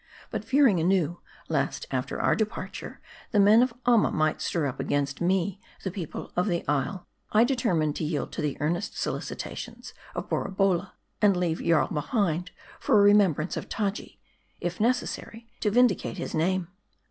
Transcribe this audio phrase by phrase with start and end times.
[0.31, 5.21] But fearing anew, lest after our departure, the men of Amma might stir up against
[5.21, 9.93] me the people of the isle; I de termined to yield to the earnest solicitations
[10.15, 14.19] of Borabolla, and leave Jarl behind, for a remembranee of Taji;
[14.59, 16.69] if neces sary, to vindicate his name.